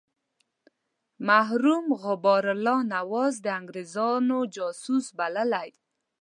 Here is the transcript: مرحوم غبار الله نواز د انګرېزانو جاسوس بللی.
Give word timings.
مرحوم 1.27 1.85
غبار 2.03 2.43
الله 2.53 2.79
نواز 2.93 3.33
د 3.45 3.47
انګرېزانو 3.59 4.37
جاسوس 4.55 5.05
بللی. 5.17 5.69